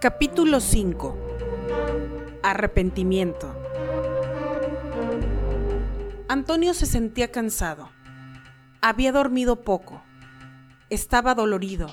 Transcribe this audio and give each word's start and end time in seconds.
Capítulo 0.00 0.60
5 0.60 1.16
Arrepentimiento 2.42 3.54
Antonio 6.30 6.74
se 6.74 6.86
sentía 6.86 7.32
cansado. 7.32 7.90
Había 8.80 9.10
dormido 9.10 9.62
poco. 9.62 10.00
Estaba 10.88 11.34
dolorido. 11.34 11.88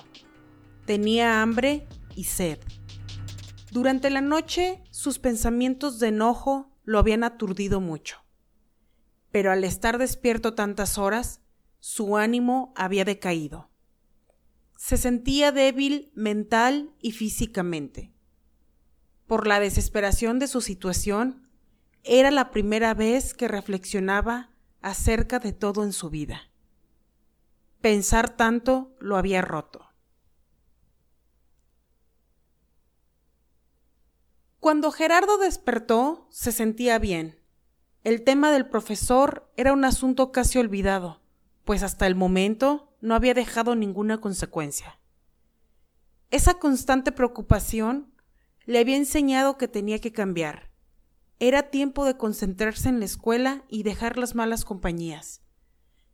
Tenía 0.85 1.41
hambre 1.41 1.87
y 2.15 2.25
sed. 2.25 2.59
Durante 3.71 4.09
la 4.11 4.21
noche 4.21 4.83
sus 4.91 5.17
pensamientos 5.17 5.99
de 5.99 6.09
enojo 6.09 6.69
lo 6.87 6.99
habían 6.99 7.25
aturdido 7.25 7.81
mucho. 7.81 8.23
Pero 9.29 9.51
al 9.51 9.65
estar 9.65 9.97
despierto 9.97 10.55
tantas 10.55 10.97
horas, 10.97 11.41
su 11.81 12.15
ánimo 12.15 12.73
había 12.77 13.03
decaído. 13.03 13.69
Se 14.77 14.95
sentía 14.95 15.51
débil 15.51 16.13
mental 16.15 16.95
y 17.01 17.11
físicamente. 17.11 18.13
Por 19.27 19.47
la 19.47 19.59
desesperación 19.59 20.39
de 20.39 20.47
su 20.47 20.61
situación, 20.61 21.49
era 22.05 22.31
la 22.31 22.51
primera 22.51 22.93
vez 22.93 23.33
que 23.33 23.49
reflexionaba 23.49 24.51
acerca 24.81 25.39
de 25.39 25.51
todo 25.51 25.83
en 25.83 25.91
su 25.91 26.09
vida. 26.09 26.51
Pensar 27.81 28.37
tanto 28.37 28.95
lo 29.01 29.17
había 29.17 29.41
roto. 29.41 29.86
Cuando 34.59 34.91
Gerardo 34.91 35.37
despertó, 35.37 36.27
se 36.31 36.51
sentía 36.51 36.97
bien. 36.97 37.39
El 38.03 38.23
tema 38.23 38.51
del 38.51 38.67
profesor 38.67 39.51
era 39.55 39.71
un 39.71 39.85
asunto 39.85 40.31
casi 40.31 40.57
olvidado, 40.57 41.21
pues 41.63 41.83
hasta 41.83 42.07
el 42.07 42.15
momento 42.15 42.93
no 42.99 43.13
había 43.13 43.33
dejado 43.33 43.75
ninguna 43.75 44.19
consecuencia. 44.19 44.99
Esa 46.31 46.55
constante 46.55 47.11
preocupación 47.11 48.11
le 48.65 48.79
había 48.79 48.97
enseñado 48.97 49.57
que 49.57 49.67
tenía 49.67 49.99
que 49.99 50.11
cambiar. 50.11 50.71
Era 51.39 51.69
tiempo 51.69 52.03
de 52.05 52.17
concentrarse 52.17 52.89
en 52.89 52.99
la 52.99 53.05
escuela 53.05 53.63
y 53.69 53.83
dejar 53.83 54.17
las 54.17 54.33
malas 54.33 54.65
compañías. 54.65 55.41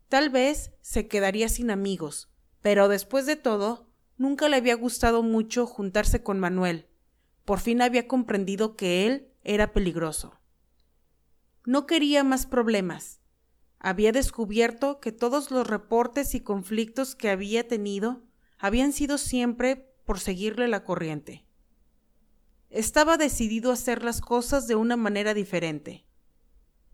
Tal 0.09 0.30
vez 0.30 0.71
se 0.81 1.08
quedaría 1.08 1.47
sin 1.47 1.71
amigos, 1.71 2.30
pero 2.61 2.89
después 2.89 3.25
de 3.25 3.38
todo, 3.38 3.88
nunca 4.17 4.49
le 4.49 4.58
había 4.58 4.75
gustado 4.75 5.23
mucho 5.23 5.66
juntarse 5.66 6.21
con 6.21 6.39
Manuel. 6.39 6.89
Por 7.45 7.59
fin 7.59 7.81
había 7.81 8.08
comprendido 8.08 8.75
que 8.75 9.05
él 9.05 9.31
era 9.44 9.73
peligroso. 9.73 10.39
No 11.66 11.86
quería 11.86 12.23
más 12.23 12.45
problemas 12.45 13.22
había 13.83 14.13
descubierto 14.13 15.02
que 15.02 15.11
todos 15.11 15.52
los 15.52 15.67
reportes 15.67 16.33
y 16.36 16.39
conflictos 16.39 17.16
que 17.16 17.30
había 17.30 17.67
tenido 17.67 18.23
habían 18.58 18.94
sido 18.94 19.17
siempre 19.17 19.94
por 20.05 20.21
seguirle 20.21 20.69
la 20.69 20.86
corriente. 20.86 21.45
Estaba 22.69 23.17
decidido 23.17 23.71
a 23.71 23.73
hacer 23.73 24.02
las 24.02 24.21
cosas 24.21 24.67
de 24.67 24.75
una 24.75 24.95
manera 24.95 25.33
diferente. 25.33 26.05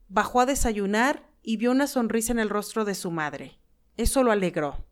Bajó 0.08 0.42
a 0.42 0.48
desayunar 0.48 1.30
y 1.44 1.58
vio 1.58 1.70
una 1.70 1.86
sonrisa 1.86 2.32
en 2.32 2.40
el 2.40 2.50
rostro 2.50 2.86
de 2.86 2.96
su 2.96 3.12
madre. 3.12 3.60
Eso 3.96 4.24
lo 4.24 4.32
alegró. 4.32 4.89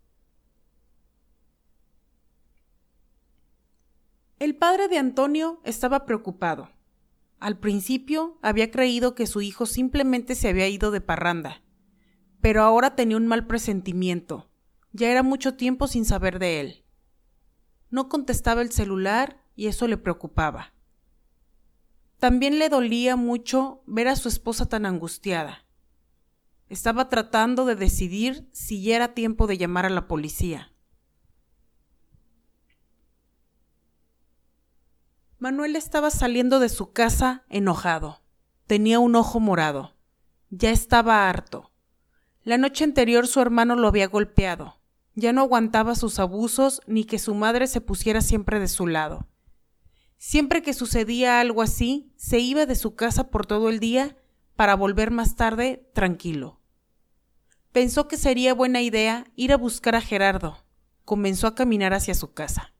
El 4.39 4.55
padre 4.55 4.88
de 4.88 4.97
Antonio 4.97 5.61
estaba 5.63 6.05
preocupado. 6.05 6.69
Al 7.39 7.59
principio 7.59 8.38
había 8.41 8.71
creído 8.71 9.16
que 9.16 9.27
su 9.27 9.41
hijo 9.41 9.66
simplemente 9.66 10.35
se 10.35 10.49
había 10.49 10.67
ido 10.67 10.91
de 10.91 11.02
parranda 11.02 11.61
pero 12.41 12.63
ahora 12.63 12.95
tenía 12.95 13.17
un 13.17 13.27
mal 13.27 13.47
presentimiento. 13.47 14.49
Ya 14.94 15.09
era 15.09 15.23
mucho 15.23 15.55
tiempo 15.55 15.88
sin 15.88 16.05
saber 16.05 16.39
de 16.39 16.62
él. 16.62 16.85
No 17.89 18.09
contestaba 18.09 18.62
el 18.62 18.72
celular 18.72 19.44
y 19.56 19.67
eso 19.67 19.88
le 19.88 19.97
preocupaba. 19.97 20.73
También 22.19 22.57
le 22.57 22.69
dolía 22.69 23.16
mucho 23.16 23.83
ver 23.85 24.07
a 24.07 24.16
su 24.16 24.28
esposa 24.28 24.67
tan 24.67 24.85
angustiada. 24.85 25.66
Estaba 26.69 27.09
tratando 27.09 27.66
de 27.66 27.75
decidir 27.75 28.50
si 28.51 28.81
ya 28.81 28.95
era 28.95 29.13
tiempo 29.13 29.47
de 29.47 29.57
llamar 29.57 29.85
a 29.85 29.89
la 29.89 30.07
policía. 30.07 30.73
Manuel 35.40 35.75
estaba 35.75 36.09
saliendo 36.09 36.59
de 36.59 36.68
su 36.68 36.94
casa 36.94 37.46
enojado. 37.48 38.22
Tenía 38.66 39.00
un 39.00 39.16
ojo 39.16 39.40
morado. 39.40 39.94
Ya 40.50 40.72
estaba 40.72 41.30
harto. 41.30 41.72
La 42.44 42.58
noche 42.58 42.84
anterior 42.84 43.28
su 43.28 43.40
hermano 43.40 43.75
lo 43.75 43.88
había 43.88 44.08
golpeado. 44.08 44.81
Ya 45.14 45.34
no 45.34 45.42
aguantaba 45.42 45.94
sus 45.94 46.18
abusos 46.18 46.81
ni 46.88 47.03
que 47.03 47.20
su 47.20 47.36
madre 47.36 47.68
se 47.68 47.81
pusiera 47.81 48.22
siempre 48.22 48.59
de 48.59 48.68
su 48.68 48.88
lado. 48.88 49.28
Siempre 50.18 50.64
que 50.64 50.74
sucedía 50.74 51.40
algo 51.40 51.62
así, 51.62 52.12
se 52.16 52.40
iba 52.40 52.66
de 52.66 52.75
su 52.75 52.96
casa 52.96 53.30
por 53.30 53.46
todo 53.46 53.69
el 53.69 53.80
día 53.80 54.18
para 54.56 54.75
volver 54.75 55.12
más 55.12 55.36
tarde 55.36 55.88
tranquilo. 55.94 56.59
Pensó 57.72 58.08
que 58.08 58.18
sería 58.18 58.56
buena 58.56 58.81
idea 58.81 59.28
ir 59.36 59.54
a 59.54 59.58
buscar 59.58 59.96
a 59.96 60.02
Gerardo. 60.02 60.58
Comenzó 61.06 61.46
a 61.46 61.54
caminar 61.54 61.94
hacia 61.94 62.16
su 62.16 62.34
casa. 62.34 62.74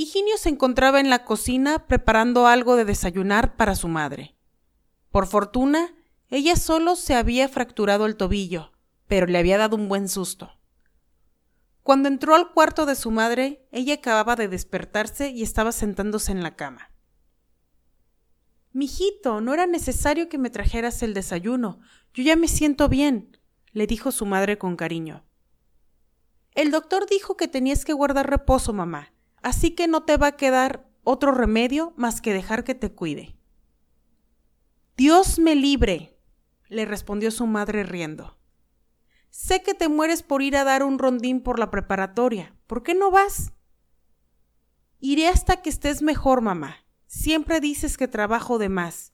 Higinio 0.00 0.38
se 0.38 0.48
encontraba 0.48 1.00
en 1.00 1.10
la 1.10 1.24
cocina 1.24 1.88
preparando 1.88 2.46
algo 2.46 2.76
de 2.76 2.84
desayunar 2.84 3.56
para 3.56 3.74
su 3.74 3.88
madre. 3.88 4.36
Por 5.10 5.26
fortuna, 5.26 5.92
ella 6.28 6.54
solo 6.54 6.94
se 6.94 7.16
había 7.16 7.48
fracturado 7.48 8.06
el 8.06 8.16
tobillo, 8.16 8.70
pero 9.08 9.26
le 9.26 9.38
había 9.38 9.58
dado 9.58 9.74
un 9.74 9.88
buen 9.88 10.08
susto. 10.08 10.52
Cuando 11.82 12.06
entró 12.06 12.36
al 12.36 12.52
cuarto 12.52 12.86
de 12.86 12.94
su 12.94 13.10
madre, 13.10 13.66
ella 13.72 13.94
acababa 13.94 14.36
de 14.36 14.46
despertarse 14.46 15.30
y 15.30 15.42
estaba 15.42 15.72
sentándose 15.72 16.30
en 16.30 16.44
la 16.44 16.54
cama. 16.54 16.92
Mijito, 18.70 19.40
no 19.40 19.52
era 19.52 19.66
necesario 19.66 20.28
que 20.28 20.38
me 20.38 20.50
trajeras 20.50 21.02
el 21.02 21.12
desayuno. 21.12 21.80
Yo 22.14 22.22
ya 22.22 22.36
me 22.36 22.46
siento 22.46 22.88
bien, 22.88 23.36
le 23.72 23.88
dijo 23.88 24.12
su 24.12 24.26
madre 24.26 24.58
con 24.58 24.76
cariño. 24.76 25.24
El 26.54 26.70
doctor 26.70 27.08
dijo 27.10 27.36
que 27.36 27.48
tenías 27.48 27.84
que 27.84 27.94
guardar 27.94 28.30
reposo, 28.30 28.72
mamá, 28.72 29.12
así 29.42 29.72
que 29.72 29.88
no 29.88 30.04
te 30.04 30.16
va 30.16 30.28
a 30.28 30.36
quedar 30.36 30.88
otro 31.04 31.32
remedio 31.32 31.92
más 31.96 32.20
que 32.20 32.32
dejar 32.32 32.64
que 32.64 32.74
te 32.74 32.92
cuide. 32.92 33.36
Dios 34.96 35.38
me 35.38 35.54
libre, 35.54 36.18
le 36.68 36.84
respondió 36.84 37.30
su 37.30 37.46
madre 37.46 37.82
riendo. 37.82 38.36
Sé 39.30 39.62
que 39.62 39.74
te 39.74 39.88
mueres 39.88 40.22
por 40.22 40.42
ir 40.42 40.56
a 40.56 40.64
dar 40.64 40.82
un 40.82 40.98
rondín 40.98 41.40
por 41.40 41.58
la 41.58 41.70
preparatoria. 41.70 42.56
¿Por 42.66 42.82
qué 42.82 42.94
no 42.94 43.10
vas? 43.10 43.52
Iré 45.00 45.28
hasta 45.28 45.62
que 45.62 45.70
estés 45.70 46.02
mejor, 46.02 46.40
mamá. 46.40 46.76
Siempre 47.06 47.60
dices 47.60 47.96
que 47.96 48.08
trabajo 48.08 48.58
de 48.58 48.68
más. 48.68 49.12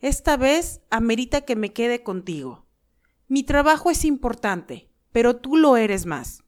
Esta 0.00 0.36
vez 0.36 0.80
amerita 0.90 1.42
que 1.42 1.54
me 1.54 1.72
quede 1.72 2.02
contigo. 2.02 2.66
Mi 3.28 3.44
trabajo 3.44 3.90
es 3.90 4.04
importante, 4.04 4.90
pero 5.12 5.36
tú 5.36 5.56
lo 5.56 5.76
eres 5.76 6.06
más. 6.06 6.42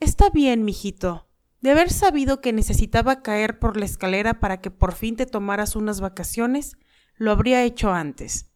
Está 0.00 0.30
bien, 0.30 0.64
mijito. 0.64 1.28
De 1.62 1.70
haber 1.70 1.90
sabido 1.90 2.40
que 2.40 2.52
necesitaba 2.52 3.22
caer 3.22 3.58
por 3.58 3.76
la 3.76 3.84
escalera 3.84 4.40
para 4.40 4.60
que 4.60 4.70
por 4.70 4.94
fin 4.94 5.16
te 5.16 5.26
tomaras 5.26 5.76
unas 5.76 6.00
vacaciones, 6.00 6.76
lo 7.14 7.30
habría 7.30 7.62
hecho 7.62 7.92
antes. 7.92 8.50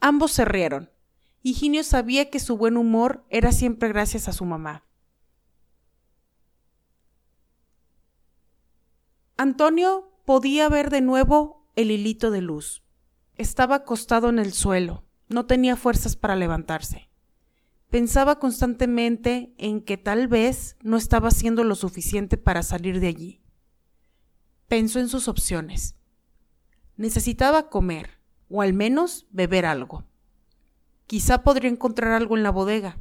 Ambos 0.00 0.32
se 0.32 0.44
rieron. 0.44 0.90
Higinio 1.42 1.82
sabía 1.82 2.30
que 2.30 2.38
su 2.38 2.56
buen 2.56 2.76
humor 2.76 3.26
era 3.28 3.50
siempre 3.50 3.88
gracias 3.88 4.28
a 4.28 4.32
su 4.32 4.44
mamá. 4.44 4.84
Antonio 9.36 10.12
podía 10.24 10.68
ver 10.68 10.90
de 10.90 11.00
nuevo 11.00 11.68
el 11.74 11.90
hilito 11.90 12.30
de 12.30 12.40
luz. 12.40 12.84
Estaba 13.34 13.76
acostado 13.76 14.28
en 14.28 14.38
el 14.38 14.52
suelo, 14.52 15.04
no 15.28 15.46
tenía 15.46 15.74
fuerzas 15.76 16.16
para 16.16 16.36
levantarse. 16.36 17.07
Pensaba 17.90 18.38
constantemente 18.38 19.54
en 19.56 19.80
que 19.80 19.96
tal 19.96 20.28
vez 20.28 20.76
no 20.82 20.98
estaba 20.98 21.28
haciendo 21.28 21.64
lo 21.64 21.74
suficiente 21.74 22.36
para 22.36 22.62
salir 22.62 23.00
de 23.00 23.08
allí. 23.08 23.40
Pensó 24.68 25.00
en 25.00 25.08
sus 25.08 25.26
opciones. 25.26 25.94
Necesitaba 26.96 27.70
comer, 27.70 28.18
o 28.50 28.60
al 28.60 28.74
menos 28.74 29.26
beber 29.30 29.64
algo. 29.64 30.04
Quizá 31.06 31.42
podría 31.42 31.70
encontrar 31.70 32.12
algo 32.12 32.36
en 32.36 32.42
la 32.42 32.50
bodega. 32.50 32.98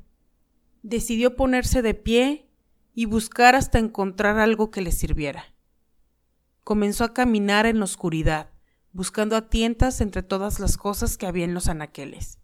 Decidió 0.83 1.35
ponerse 1.35 1.81
de 1.81 1.93
pie 1.93 2.49
y 2.93 3.05
buscar 3.05 3.55
hasta 3.55 3.79
encontrar 3.79 4.39
algo 4.39 4.71
que 4.71 4.81
le 4.81 4.93
sirviera. 4.93 5.53
Comenzó 6.63 7.03
a 7.03 7.13
caminar 7.13 7.65
en 7.65 7.79
la 7.79 7.85
oscuridad, 7.85 8.51
buscando 8.93 9.35
a 9.35 9.49
tientas 9.49 9.99
entre 9.99 10.23
todas 10.23 10.61
las 10.61 10.77
cosas 10.77 11.17
que 11.17 11.27
había 11.27 11.43
en 11.43 11.53
los 11.53 11.67
anaqueles. 11.67 12.39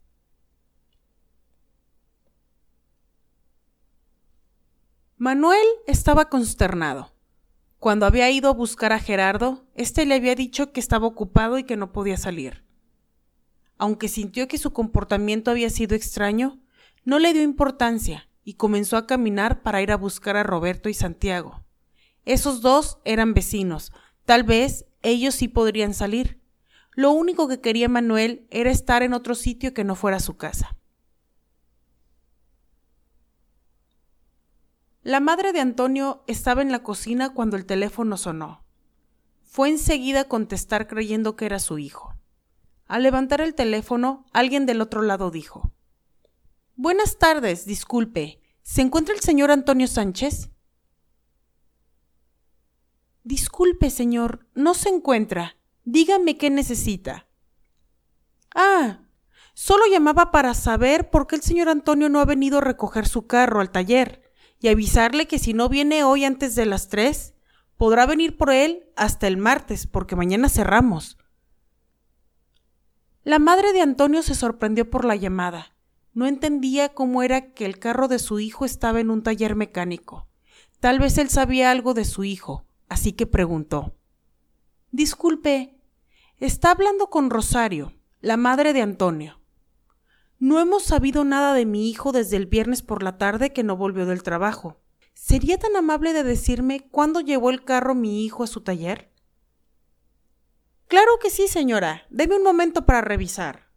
Manuel 5.24 5.66
estaba 5.88 6.28
consternado. 6.28 7.14
Cuando 7.80 8.06
había 8.06 8.30
ido 8.30 8.50
a 8.50 8.54
buscar 8.54 8.92
a 8.92 9.00
Gerardo, 9.00 9.64
éste 9.74 10.06
le 10.06 10.16
había 10.16 10.36
dicho 10.36 10.74
que 10.74 10.82
estaba 10.82 11.08
ocupado 11.08 11.58
y 11.58 11.64
que 11.64 11.78
no 11.78 11.94
podía 11.94 12.18
salir. 12.18 12.66
Aunque 13.78 14.10
sintió 14.10 14.50
que 14.50 14.58
su 14.58 14.74
comportamiento 14.74 15.50
había 15.50 15.70
sido 15.70 15.96
extraño, 15.96 16.60
no 17.06 17.20
le 17.20 17.32
dio 17.32 17.42
importancia 17.42 18.28
y 18.44 18.56
comenzó 18.56 18.98
a 18.98 19.08
caminar 19.08 19.64
para 19.64 19.82
ir 19.82 19.94
a 19.94 19.96
buscar 19.96 20.36
a 20.36 20.44
Roberto 20.44 20.90
y 20.90 20.94
Santiago. 20.94 21.64
Esos 22.26 22.60
dos 22.60 22.98
eran 23.06 23.34
vecinos, 23.34 23.94
tal 24.26 24.44
vez 24.44 24.88
ellos 25.04 25.36
sí 25.36 25.48
podrían 25.48 25.94
salir. 25.94 26.42
Lo 26.92 27.12
único 27.12 27.48
que 27.48 27.62
quería 27.62 27.88
Manuel 27.88 28.46
era 28.52 28.72
estar 28.72 29.04
en 29.04 29.14
otro 29.14 29.36
sitio 29.36 29.74
que 29.74 29.86
no 29.86 29.96
fuera 29.96 30.20
su 30.20 30.36
casa. 30.36 30.76
La 35.04 35.20
madre 35.20 35.52
de 35.52 35.60
Antonio 35.60 36.24
estaba 36.28 36.62
en 36.62 36.72
la 36.72 36.82
cocina 36.82 37.34
cuando 37.34 37.58
el 37.58 37.66
teléfono 37.66 38.16
sonó. 38.16 38.64
Fue 39.44 39.68
enseguida 39.68 40.22
a 40.22 40.28
contestar 40.30 40.88
creyendo 40.88 41.36
que 41.36 41.46
era 41.46 41.60
su 41.60 41.78
hijo. 41.78 42.16
Al 42.88 43.04
levantar 43.04 43.42
el 43.42 43.54
teléfono, 43.54 44.26
alguien 44.32 44.66
del 44.66 44.80
otro 44.80 45.02
lado 45.02 45.30
dijo 45.30 45.74
Buenas 46.78 47.18
tardes, 47.18 47.66
disculpe. 47.66 48.40
¿Se 48.62 48.82
encuentra 48.82 49.14
el 49.14 49.20
señor 49.20 49.52
Antonio 49.52 49.88
Sánchez? 49.88 50.52
Disculpe, 53.26 53.90
señor, 53.90 54.48
no 54.56 54.74
se 54.74 54.88
encuentra. 54.88 55.58
Dígame 55.84 56.38
qué 56.38 56.50
necesita. 56.50 57.28
Ah, 58.56 59.02
solo 59.54 59.84
llamaba 59.92 60.32
para 60.32 60.54
saber 60.54 61.10
por 61.10 61.28
qué 61.28 61.36
el 61.36 61.42
señor 61.42 61.68
Antonio 61.68 62.08
no 62.08 62.22
ha 62.22 62.26
venido 62.26 62.60
a 62.60 62.62
recoger 62.62 63.06
su 63.06 63.28
carro 63.28 63.60
al 63.60 63.70
taller 63.70 64.23
y 64.64 64.70
avisarle 64.70 65.28
que 65.28 65.40
si 65.40 65.54
no 65.54 65.68
viene 65.68 66.06
hoy 66.06 66.24
antes 66.24 66.56
de 66.56 66.66
las 66.66 66.88
tres, 66.88 67.34
podrá 67.76 68.06
venir 68.06 68.38
por 68.38 68.50
él 68.50 68.86
hasta 68.96 69.28
el 69.28 69.36
martes, 69.36 69.88
porque 69.88 70.16
mañana 70.16 70.48
cerramos. 70.48 71.18
La 73.26 73.40
madre 73.40 73.74
de 73.74 73.82
Antonio 73.82 74.24
se 74.24 74.36
sorprendió 74.36 74.90
por 74.90 75.04
la 75.04 75.18
llamada. 75.18 75.76
No 76.14 76.28
entendía 76.28 76.94
cómo 76.94 77.24
era 77.24 77.52
que 77.52 77.66
el 77.66 77.78
carro 77.78 78.08
de 78.08 78.20
su 78.20 78.40
hijo 78.40 78.64
estaba 78.64 79.02
en 79.02 79.12
un 79.12 79.22
taller 79.22 79.58
mecánico. 79.58 80.30
Tal 80.80 80.98
vez 80.98 81.18
él 81.18 81.28
sabía 81.28 81.70
algo 81.70 81.94
de 81.94 82.06
su 82.06 82.24
hijo, 82.24 82.66
así 82.88 83.12
que 83.12 83.28
preguntó. 83.28 83.98
Disculpe, 84.92 85.78
está 86.38 86.72
hablando 86.72 87.10
con 87.10 87.30
Rosario, 87.30 87.92
la 88.22 88.38
madre 88.38 88.72
de 88.72 88.82
Antonio. 88.82 89.42
No 90.44 90.60
hemos 90.60 90.84
sabido 90.84 91.24
nada 91.24 91.54
de 91.54 91.66
mi 91.66 91.90
hijo 91.90 92.12
desde 92.12 92.36
el 92.36 92.48
viernes 92.48 92.82
por 92.82 93.02
la 93.02 93.18
tarde 93.18 93.54
que 93.54 93.64
no 93.64 93.78
volvió 93.78 94.06
del 94.06 94.24
trabajo. 94.24 94.78
¿Sería 95.14 95.58
tan 95.58 95.78
amable 95.78 96.12
de 96.12 96.26
decirme 96.26 96.86
cuándo 96.92 97.22
llevó 97.22 97.50
el 97.50 97.64
carro 97.64 97.96
mi 97.96 98.26
hijo 98.26 98.44
a 98.44 98.48
su 98.48 98.60
taller? 98.60 99.10
Claro 100.90 101.18
que 101.22 101.30
sí, 101.30 101.48
señora. 101.48 102.06
Deme 102.10 102.36
un 102.36 102.44
momento 102.44 102.86
para 102.86 103.00
revisar. 103.00 103.70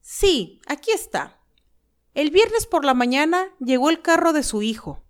Sí, 0.00 0.62
aquí 0.68 0.90
está. 0.92 1.38
El 2.14 2.30
viernes 2.30 2.66
por 2.66 2.86
la 2.86 2.94
mañana 2.94 3.44
llegó 3.60 3.90
el 3.90 4.00
carro 4.00 4.32
de 4.32 4.42
su 4.42 4.62
hijo. 4.62 5.04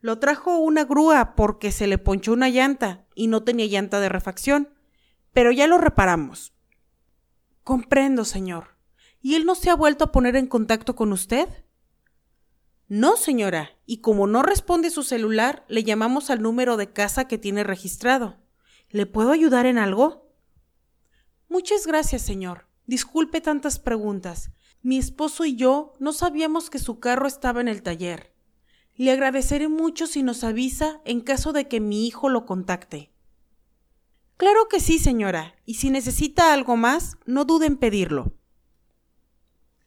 Lo 0.00 0.18
trajo 0.18 0.58
una 0.58 0.82
grúa 0.82 1.36
porque 1.36 1.70
se 1.70 1.86
le 1.86 1.96
ponchó 1.96 2.32
una 2.32 2.48
llanta 2.48 3.06
y 3.14 3.28
no 3.28 3.44
tenía 3.44 3.66
llanta 3.66 4.00
de 4.00 4.08
refacción, 4.08 4.74
pero 5.32 5.52
ya 5.52 5.68
lo 5.68 5.78
reparamos. 5.78 6.54
Comprendo, 7.62 8.24
señor. 8.24 8.79
¿Y 9.20 9.34
él 9.34 9.44
no 9.44 9.54
se 9.54 9.70
ha 9.70 9.74
vuelto 9.74 10.04
a 10.04 10.12
poner 10.12 10.36
en 10.36 10.46
contacto 10.46 10.96
con 10.96 11.12
usted? 11.12 11.48
No, 12.88 13.16
señora, 13.16 13.70
y 13.86 13.98
como 13.98 14.26
no 14.26 14.42
responde 14.42 14.90
su 14.90 15.02
celular, 15.02 15.64
le 15.68 15.84
llamamos 15.84 16.30
al 16.30 16.42
número 16.42 16.76
de 16.76 16.92
casa 16.92 17.28
que 17.28 17.38
tiene 17.38 17.62
registrado. 17.62 18.38
¿Le 18.88 19.06
puedo 19.06 19.30
ayudar 19.30 19.66
en 19.66 19.78
algo? 19.78 20.34
Muchas 21.48 21.86
gracias, 21.86 22.22
señor. 22.22 22.66
Disculpe 22.86 23.40
tantas 23.40 23.78
preguntas. 23.78 24.50
Mi 24.82 24.98
esposo 24.98 25.44
y 25.44 25.54
yo 25.54 25.92
no 26.00 26.12
sabíamos 26.12 26.70
que 26.70 26.78
su 26.78 26.98
carro 26.98 27.28
estaba 27.28 27.60
en 27.60 27.68
el 27.68 27.82
taller. 27.82 28.34
Le 28.96 29.12
agradeceré 29.12 29.68
mucho 29.68 30.06
si 30.06 30.22
nos 30.22 30.42
avisa 30.42 31.00
en 31.04 31.20
caso 31.20 31.52
de 31.52 31.68
que 31.68 31.78
mi 31.78 32.06
hijo 32.06 32.28
lo 32.28 32.46
contacte. 32.46 33.12
Claro 34.36 34.68
que 34.68 34.80
sí, 34.80 34.98
señora, 34.98 35.54
y 35.66 35.74
si 35.74 35.90
necesita 35.90 36.52
algo 36.52 36.76
más, 36.76 37.18
no 37.26 37.44
dude 37.44 37.66
en 37.66 37.76
pedirlo. 37.76 38.32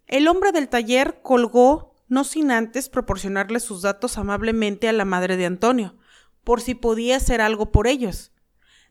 El 0.07 0.27
hombre 0.27 0.51
del 0.51 0.69
taller 0.69 1.21
colgó, 1.21 1.95
no 2.07 2.23
sin 2.23 2.51
antes 2.51 2.89
proporcionarle 2.89 3.59
sus 3.59 3.81
datos 3.81 4.17
amablemente 4.17 4.87
a 4.87 4.93
la 4.93 5.05
madre 5.05 5.37
de 5.37 5.45
Antonio, 5.45 5.97
por 6.43 6.61
si 6.61 6.75
podía 6.75 7.17
hacer 7.17 7.41
algo 7.41 7.71
por 7.71 7.87
ellos. 7.87 8.31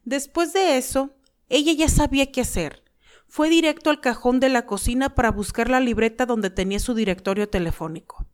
Después 0.04 0.52
de 0.52 0.78
eso, 0.78 1.10
ella 1.48 1.72
ya 1.72 1.88
sabía 1.88 2.32
qué 2.32 2.40
hacer. 2.40 2.82
Fue 3.28 3.48
directo 3.48 3.90
al 3.90 4.00
cajón 4.00 4.40
de 4.40 4.48
la 4.48 4.66
cocina 4.66 5.14
para 5.14 5.30
buscar 5.30 5.70
la 5.70 5.80
libreta 5.80 6.26
donde 6.26 6.50
tenía 6.50 6.78
su 6.78 6.94
directorio 6.94 7.48
telefónico. 7.48 8.26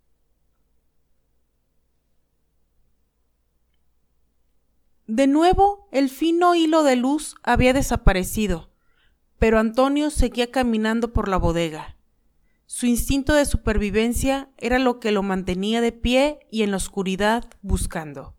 De 5.07 5.27
nuevo, 5.27 5.89
el 5.91 6.11
fino 6.11 6.55
hilo 6.55 6.83
de 6.83 6.97
luz 6.97 7.35
había 7.43 7.73
desaparecido, 7.73 8.71
pero 9.39 9.59
Antonio 9.59 10.11
seguía 10.11 10.51
caminando 10.51 11.13
por 11.13 11.29
la 11.29 11.39
bodega. 11.39 11.98
Su 12.71 12.85
instinto 12.85 13.33
de 13.33 13.47
supervivencia 13.47 14.51
era 14.59 14.79
lo 14.79 15.01
que 15.01 15.11
lo 15.11 15.23
mantenía 15.23 15.81
de 15.81 15.91
pie 15.91 16.47
y 16.51 16.65
en 16.65 16.71
la 16.71 16.77
oscuridad 16.77 17.47
buscando. 17.63 18.37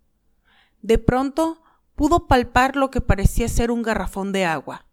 De 0.83 0.99
pronto 0.99 1.63
pudo 1.95 2.27
palpar 2.27 2.75
lo 2.75 2.91
que 2.91 3.01
parecía 3.01 3.47
ser 3.49 3.71
un 3.71 3.81
garrafón 3.81 4.31
de 4.31 4.45
agua. 4.45 4.85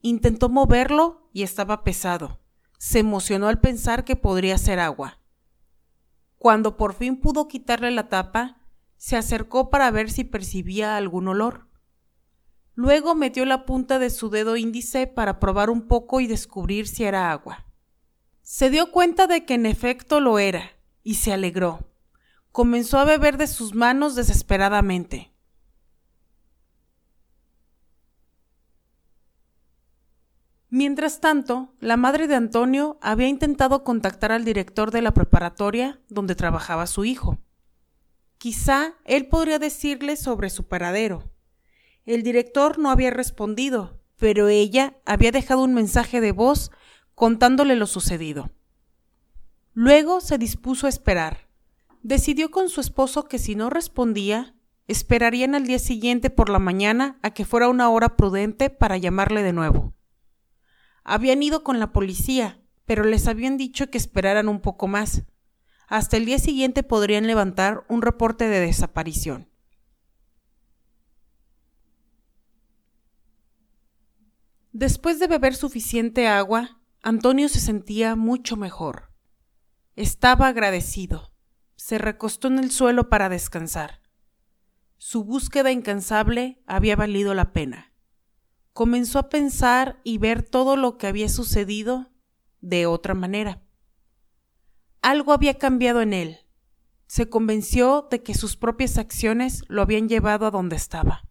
Intentó 0.00 0.48
moverlo 0.48 1.30
y 1.32 1.44
estaba 1.44 1.84
pesado. 1.84 2.40
Se 2.78 2.98
emocionó 2.98 3.46
al 3.46 3.60
pensar 3.60 4.04
que 4.04 4.16
podría 4.16 4.58
ser 4.58 4.80
agua. 4.80 5.20
Cuando 6.36 6.76
por 6.76 6.94
fin 6.94 7.20
pudo 7.20 7.46
quitarle 7.46 7.92
la 7.92 8.08
tapa, 8.08 8.66
se 8.96 9.16
acercó 9.16 9.70
para 9.70 9.88
ver 9.92 10.10
si 10.10 10.24
percibía 10.24 10.96
algún 10.96 11.28
olor. 11.28 11.68
Luego 12.74 13.14
metió 13.14 13.44
la 13.44 13.64
punta 13.66 14.00
de 14.00 14.10
su 14.10 14.30
dedo 14.30 14.56
índice 14.56 15.06
para 15.06 15.38
probar 15.38 15.70
un 15.70 15.86
poco 15.86 16.18
y 16.18 16.26
descubrir 16.26 16.88
si 16.88 17.04
era 17.04 17.30
agua. 17.30 17.71
Se 18.42 18.70
dio 18.70 18.90
cuenta 18.90 19.26
de 19.26 19.44
que 19.44 19.54
en 19.54 19.66
efecto 19.66 20.20
lo 20.20 20.38
era, 20.38 20.72
y 21.02 21.14
se 21.14 21.32
alegró. 21.32 21.88
Comenzó 22.50 22.98
a 22.98 23.04
beber 23.04 23.38
de 23.38 23.46
sus 23.46 23.74
manos 23.74 24.14
desesperadamente. 24.14 25.32
Mientras 30.68 31.20
tanto, 31.20 31.74
la 31.80 31.96
madre 31.96 32.26
de 32.26 32.34
Antonio 32.34 32.98
había 33.02 33.28
intentado 33.28 33.84
contactar 33.84 34.32
al 34.32 34.44
director 34.44 34.90
de 34.90 35.02
la 35.02 35.12
preparatoria 35.12 36.00
donde 36.08 36.34
trabajaba 36.34 36.86
su 36.86 37.04
hijo. 37.04 37.38
Quizá 38.38 38.94
él 39.04 39.28
podría 39.28 39.58
decirle 39.58 40.16
sobre 40.16 40.50
su 40.50 40.66
paradero. 40.66 41.30
El 42.06 42.22
director 42.22 42.78
no 42.78 42.90
había 42.90 43.10
respondido, 43.10 44.00
pero 44.16 44.48
ella 44.48 44.96
había 45.04 45.30
dejado 45.30 45.62
un 45.62 45.74
mensaje 45.74 46.20
de 46.20 46.32
voz 46.32 46.70
contándole 47.22 47.76
lo 47.76 47.86
sucedido. 47.86 48.50
Luego 49.74 50.20
se 50.20 50.38
dispuso 50.38 50.86
a 50.86 50.88
esperar. 50.88 51.46
Decidió 52.02 52.50
con 52.50 52.68
su 52.68 52.80
esposo 52.80 53.28
que 53.28 53.38
si 53.38 53.54
no 53.54 53.70
respondía, 53.70 54.56
esperarían 54.88 55.54
al 55.54 55.64
día 55.64 55.78
siguiente 55.78 56.30
por 56.30 56.48
la 56.48 56.58
mañana 56.58 57.20
a 57.22 57.30
que 57.30 57.44
fuera 57.44 57.68
una 57.68 57.88
hora 57.90 58.16
prudente 58.16 58.70
para 58.70 58.96
llamarle 58.96 59.44
de 59.44 59.52
nuevo. 59.52 59.94
Habían 61.04 61.44
ido 61.44 61.62
con 61.62 61.78
la 61.78 61.92
policía, 61.92 62.60
pero 62.86 63.04
les 63.04 63.28
habían 63.28 63.56
dicho 63.56 63.88
que 63.88 63.98
esperaran 63.98 64.48
un 64.48 64.60
poco 64.60 64.88
más. 64.88 65.22
Hasta 65.86 66.16
el 66.16 66.26
día 66.26 66.40
siguiente 66.40 66.82
podrían 66.82 67.28
levantar 67.28 67.84
un 67.88 68.02
reporte 68.02 68.48
de 68.48 68.58
desaparición. 68.58 69.48
Después 74.72 75.20
de 75.20 75.28
beber 75.28 75.54
suficiente 75.54 76.26
agua, 76.26 76.81
Antonio 77.04 77.48
se 77.48 77.58
sentía 77.58 78.14
mucho 78.14 78.56
mejor. 78.56 79.10
Estaba 79.96 80.46
agradecido. 80.46 81.32
Se 81.74 81.98
recostó 81.98 82.46
en 82.46 82.60
el 82.60 82.70
suelo 82.70 83.08
para 83.08 83.28
descansar. 83.28 84.02
Su 84.98 85.24
búsqueda 85.24 85.72
incansable 85.72 86.62
había 86.64 86.94
valido 86.94 87.34
la 87.34 87.52
pena. 87.52 87.92
Comenzó 88.72 89.18
a 89.18 89.30
pensar 89.30 90.00
y 90.04 90.18
ver 90.18 90.44
todo 90.44 90.76
lo 90.76 90.96
que 90.96 91.08
había 91.08 91.28
sucedido 91.28 92.12
de 92.60 92.86
otra 92.86 93.14
manera. 93.14 93.64
Algo 95.00 95.32
había 95.32 95.58
cambiado 95.58 96.02
en 96.02 96.12
él. 96.12 96.38
Se 97.08 97.28
convenció 97.28 98.06
de 98.12 98.22
que 98.22 98.34
sus 98.34 98.56
propias 98.56 98.96
acciones 98.96 99.64
lo 99.66 99.82
habían 99.82 100.08
llevado 100.08 100.46
a 100.46 100.52
donde 100.52 100.76
estaba. 100.76 101.28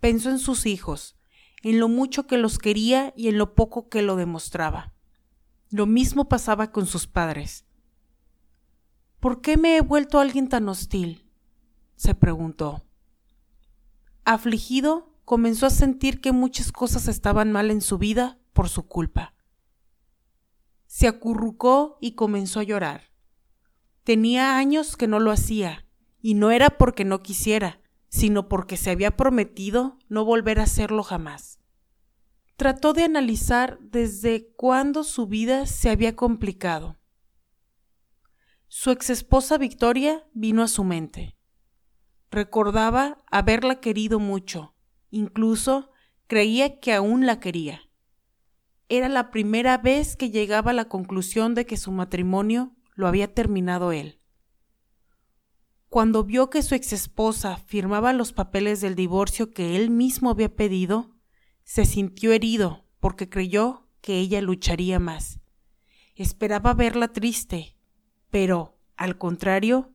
Pensó 0.00 0.30
en 0.30 0.38
sus 0.38 0.64
hijos, 0.64 1.15
en 1.66 1.80
lo 1.80 1.88
mucho 1.88 2.28
que 2.28 2.38
los 2.38 2.60
quería 2.60 3.12
y 3.16 3.26
en 3.26 3.38
lo 3.38 3.56
poco 3.56 3.88
que 3.88 4.00
lo 4.00 4.14
demostraba. 4.14 4.92
Lo 5.68 5.84
mismo 5.84 6.28
pasaba 6.28 6.70
con 6.70 6.86
sus 6.86 7.08
padres. 7.08 7.64
¿Por 9.18 9.40
qué 9.40 9.56
me 9.56 9.76
he 9.76 9.80
vuelto 9.80 10.20
alguien 10.20 10.48
tan 10.48 10.68
hostil? 10.68 11.28
se 11.96 12.14
preguntó. 12.14 12.84
Afligido, 14.24 15.12
comenzó 15.24 15.66
a 15.66 15.70
sentir 15.70 16.20
que 16.20 16.30
muchas 16.30 16.70
cosas 16.70 17.08
estaban 17.08 17.50
mal 17.50 17.72
en 17.72 17.80
su 17.80 17.98
vida 17.98 18.38
por 18.52 18.68
su 18.68 18.86
culpa. 18.86 19.34
Se 20.86 21.08
acurrucó 21.08 21.98
y 22.00 22.12
comenzó 22.12 22.60
a 22.60 22.62
llorar. 22.62 23.10
Tenía 24.04 24.56
años 24.56 24.96
que 24.96 25.08
no 25.08 25.18
lo 25.18 25.32
hacía, 25.32 25.84
y 26.22 26.34
no 26.34 26.52
era 26.52 26.70
porque 26.70 27.04
no 27.04 27.24
quisiera, 27.24 27.80
sino 28.16 28.48
porque 28.48 28.78
se 28.78 28.90
había 28.90 29.14
prometido 29.14 29.98
no 30.08 30.24
volver 30.24 30.58
a 30.58 30.62
hacerlo 30.62 31.02
jamás. 31.02 31.60
Trató 32.56 32.94
de 32.94 33.04
analizar 33.04 33.78
desde 33.82 34.48
cuándo 34.56 35.04
su 35.04 35.26
vida 35.26 35.66
se 35.66 35.90
había 35.90 36.16
complicado. 36.16 36.96
Su 38.68 38.90
exesposa 38.90 39.58
Victoria 39.58 40.24
vino 40.32 40.62
a 40.62 40.68
su 40.68 40.82
mente. 40.82 41.36
Recordaba 42.30 43.22
haberla 43.30 43.80
querido 43.80 44.18
mucho, 44.18 44.74
incluso 45.10 45.90
creía 46.26 46.80
que 46.80 46.94
aún 46.94 47.26
la 47.26 47.38
quería. 47.38 47.82
Era 48.88 49.10
la 49.10 49.30
primera 49.30 49.76
vez 49.76 50.16
que 50.16 50.30
llegaba 50.30 50.70
a 50.70 50.74
la 50.74 50.88
conclusión 50.88 51.54
de 51.54 51.66
que 51.66 51.76
su 51.76 51.92
matrimonio 51.92 52.74
lo 52.94 53.08
había 53.08 53.34
terminado 53.34 53.92
él. 53.92 54.22
Cuando 55.96 56.24
vio 56.24 56.50
que 56.50 56.62
su 56.62 56.74
exesposa 56.74 57.56
firmaba 57.56 58.12
los 58.12 58.34
papeles 58.34 58.82
del 58.82 58.94
divorcio 58.94 59.54
que 59.54 59.76
él 59.76 59.88
mismo 59.88 60.28
había 60.28 60.54
pedido, 60.54 61.16
se 61.64 61.86
sintió 61.86 62.32
herido 62.32 62.84
porque 63.00 63.30
creyó 63.30 63.88
que 64.02 64.18
ella 64.18 64.42
lucharía 64.42 64.98
más. 64.98 65.40
Esperaba 66.14 66.74
verla 66.74 67.14
triste, 67.14 67.78
pero, 68.28 68.76
al 68.98 69.16
contrario, 69.16 69.94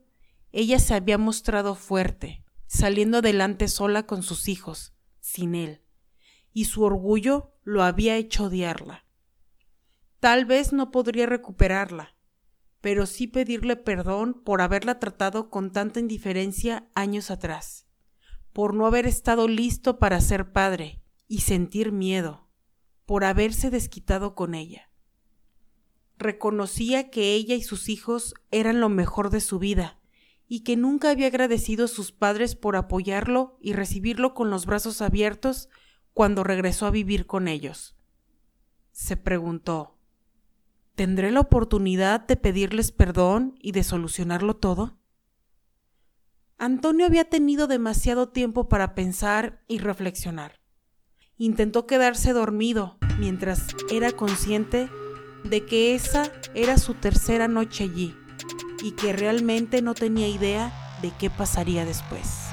ella 0.51 0.79
se 0.79 0.95
había 0.95 1.19
mostrado 1.19 1.75
fuerte, 1.75 2.43
saliendo 2.65 3.19
adelante 3.19 3.67
sola 3.67 4.07
con 4.07 4.23
sus 4.23 4.47
hijos, 4.47 4.95
sin 5.19 5.53
él, 5.53 5.83
y 6.51 6.65
su 6.65 6.81
orgullo 6.81 7.53
lo 7.61 7.83
había 7.83 8.17
hecho 8.17 8.45
odiarla. 8.45 9.05
Tal 10.19 10.45
vez 10.45 10.73
no 10.73 10.89
podría 10.89 11.27
recuperarla, 11.27 12.15
pero 12.81 13.05
sí 13.05 13.27
pedirle 13.27 13.75
perdón 13.75 14.41
por 14.43 14.61
haberla 14.61 14.99
tratado 14.99 15.49
con 15.49 15.71
tanta 15.71 15.99
indiferencia 15.99 16.89
años 16.95 17.29
atrás, 17.31 17.87
por 18.51 18.73
no 18.73 18.87
haber 18.87 19.05
estado 19.05 19.47
listo 19.47 19.99
para 19.99 20.19
ser 20.19 20.51
padre 20.51 21.01
y 21.27 21.41
sentir 21.41 21.91
miedo, 21.91 22.49
por 23.05 23.23
haberse 23.23 23.69
desquitado 23.69 24.35
con 24.35 24.55
ella. 24.55 24.89
Reconocía 26.17 27.09
que 27.09 27.33
ella 27.33 27.55
y 27.55 27.61
sus 27.61 27.87
hijos 27.87 28.33
eran 28.51 28.79
lo 28.79 28.89
mejor 28.89 29.29
de 29.29 29.41
su 29.41 29.59
vida, 29.59 29.99
y 30.47 30.63
que 30.63 30.75
nunca 30.75 31.11
había 31.11 31.27
agradecido 31.27 31.85
a 31.85 31.87
sus 31.87 32.11
padres 32.11 32.55
por 32.55 32.75
apoyarlo 32.75 33.57
y 33.61 33.71
recibirlo 33.71 34.33
con 34.33 34.49
los 34.49 34.65
brazos 34.65 35.01
abiertos 35.01 35.69
cuando 36.13 36.43
regresó 36.43 36.87
a 36.87 36.91
vivir 36.91 37.25
con 37.25 37.47
ellos. 37.47 37.95
Se 38.91 39.15
preguntó 39.15 40.00
¿Tendré 40.95 41.31
la 41.31 41.39
oportunidad 41.39 42.27
de 42.27 42.35
pedirles 42.35 42.91
perdón 42.91 43.55
y 43.59 43.71
de 43.71 43.83
solucionarlo 43.83 44.55
todo? 44.57 44.97
Antonio 46.57 47.07
había 47.07 47.25
tenido 47.25 47.65
demasiado 47.65 48.29
tiempo 48.29 48.69
para 48.69 48.93
pensar 48.93 49.63
y 49.67 49.79
reflexionar. 49.79 50.59
Intentó 51.37 51.87
quedarse 51.87 52.33
dormido 52.33 52.97
mientras 53.17 53.67
era 53.91 54.11
consciente 54.11 54.89
de 55.43 55.65
que 55.65 55.95
esa 55.95 56.31
era 56.53 56.77
su 56.77 56.93
tercera 56.93 57.47
noche 57.47 57.85
allí 57.85 58.15
y 58.83 58.91
que 58.91 59.11
realmente 59.13 59.81
no 59.81 59.95
tenía 59.95 60.27
idea 60.27 60.71
de 61.01 61.11
qué 61.17 61.31
pasaría 61.31 61.83
después. 61.83 62.50